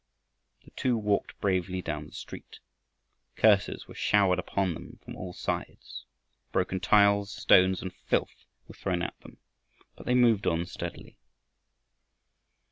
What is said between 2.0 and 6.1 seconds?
the street. Curses were showered upon them from all sides;